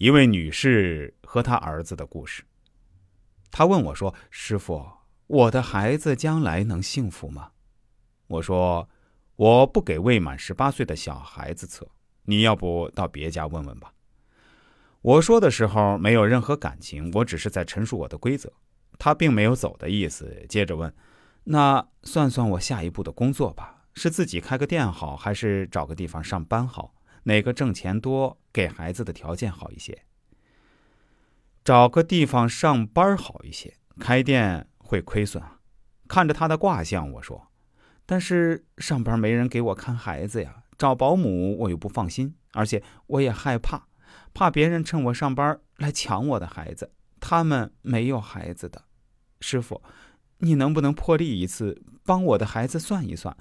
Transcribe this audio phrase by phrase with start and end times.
[0.00, 2.42] 一位女士和她儿子的故事。
[3.50, 4.82] 她问我说：“师傅，
[5.26, 7.50] 我的孩子将来能幸福吗？”
[8.26, 8.88] 我说
[9.36, 11.86] ：“我不给未满十八岁的小孩子测，
[12.22, 13.92] 你要不到别家问问吧。”
[15.02, 18.50] 我说的时候没有任何感情，我只是在陈述我的规则。
[18.98, 20.90] 他并没有走的意思，接着问
[21.44, 26.94] ：“那算算我下一步的工作吧，是自己开个店好，还是找个地方上班好？
[27.24, 30.04] 哪个挣钱多，给孩子的条件好一些？”
[31.64, 35.60] 找个地方上班好一些，开店会亏损啊。
[36.08, 37.48] 看着他的卦象，我说
[38.06, 43.86] ：“但是上班没人给我看孩子呀，找保姆我又不放心，而且我也害怕。”
[44.32, 48.84] 怕别人趁我上班来抢我的孩子，他们没有孩子的。
[49.40, 49.82] 师傅，
[50.38, 53.36] 你能不能破例一次，帮我的孩子算一算，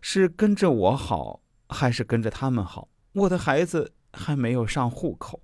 [0.00, 2.88] 是跟着我好，还是跟着他们好？
[3.12, 5.42] 我的孩子还没有上户口。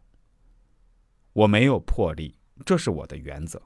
[1.33, 3.63] 我没有破例，这是我的原则。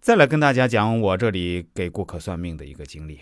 [0.00, 3.20] 再来跟大家讲我这里给顾客算命的一个经历。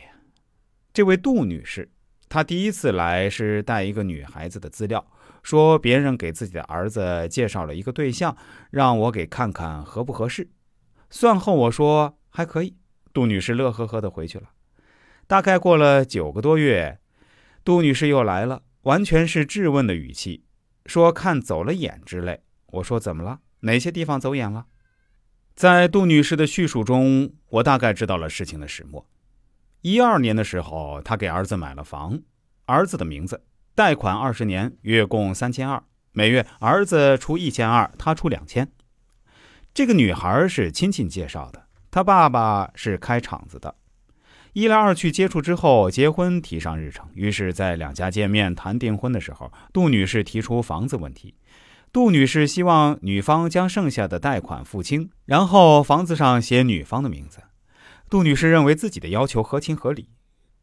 [0.93, 1.91] 这位杜女士，
[2.29, 5.05] 她第一次来是带一个女孩子的资料。
[5.43, 8.35] 说别人给自己的儿子介绍了一个对象，
[8.71, 10.49] 让我给看看合不合适。
[11.11, 12.77] 算后我说还可以。
[13.13, 14.51] 杜女士乐呵呵的回去了。
[15.27, 16.99] 大概过了九个多月，
[17.63, 20.45] 杜女士又来了，完全是质问的语气，
[20.87, 22.43] 说看走了眼之类。
[22.67, 23.41] 我说怎么了？
[23.61, 24.67] 哪些地方走眼了？
[25.55, 29.07] 在杜女士的叙述中，我大概知道了事情的始末。
[29.81, 32.21] 一二年的时候，她给儿子买了房，
[32.67, 33.45] 儿子的名字。
[33.75, 35.83] 贷款二十年，月供三千二，
[36.13, 38.71] 每月儿子出一千二，他出两千。
[39.73, 43.75] 这个女孩是亲戚介绍的，她爸爸是开厂子的。
[44.55, 47.09] 一来二去接触之后，结婚提上日程。
[47.15, 51.35] 于是，在两家见面谈订婚的时候，杜女士提出房子问题。
[51.93, 57.41] 杜女士希望女方将剩下的贷款付清，然后房子上写女方的名字。
[58.09, 60.09] 杜女士认为自己的要求合情合理。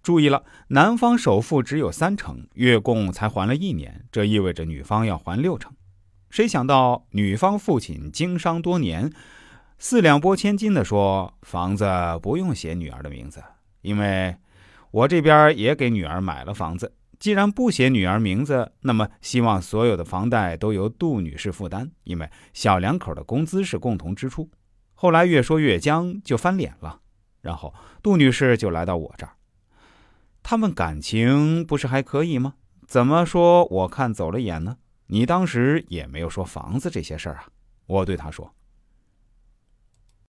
[0.01, 5.73] 注意了，男方首付只有三成，月供才还了一年，这意味着女方要还六成。
[6.29, 9.11] 谁想到女方父亲经商多年，
[9.77, 11.85] 四两拨千斤的说房子
[12.21, 13.43] 不用写女儿的名字，
[13.81, 14.35] 因为
[14.91, 16.93] 我这边也给女儿买了房子。
[17.19, 24.49] 既然不写女儿名字，那么希望所有的房贷都由杜女士负担，因为小两口的工资是共同支出。
[24.95, 26.99] 后来越说越僵，就翻脸了，
[27.41, 29.33] 然后杜女士就来到我这儿。
[30.41, 32.55] 他们感情不是还可以吗？
[32.87, 34.77] 怎么说我看走了眼呢？
[35.07, 37.45] 你当时也没有说房子这些事儿啊。
[37.85, 38.51] 我对他说：“